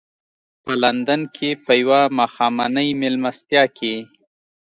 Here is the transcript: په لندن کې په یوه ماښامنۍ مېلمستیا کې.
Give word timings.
په 0.63 0.71
لندن 0.83 1.21
کې 1.35 1.49
په 1.65 1.73
یوه 1.81 2.01
ماښامنۍ 2.17 2.89
مېلمستیا 3.01 3.63
کې. 3.77 3.95